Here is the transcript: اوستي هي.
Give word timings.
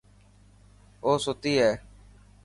اوستي 1.05 1.53
هي. 1.61 1.71